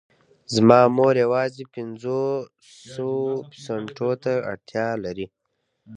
زما 0.55 0.79
مور 0.97 1.13
يوازې 1.25 1.63
پنځوسو 1.75 3.11
سنټو 3.63 4.09
ته 4.23 4.33
اړتيا 4.51 4.87
لري. 5.03 5.25